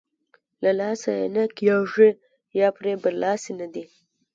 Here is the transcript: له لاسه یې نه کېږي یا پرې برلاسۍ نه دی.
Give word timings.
له 0.63 0.71
لاسه 0.79 1.09
یې 1.19 1.25
نه 1.35 1.43
کېږي 1.57 2.09
یا 2.59 2.67
پرې 2.77 2.91
برلاسۍ 3.03 3.51
نه 3.59 3.67
دی. 3.73 3.83